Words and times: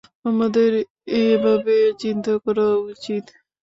আমাদের 0.25 0.71
এভাবেই 1.21 1.85
চিন্তা 2.01 2.33
করা 2.43 2.67
উচিত। 2.89 3.23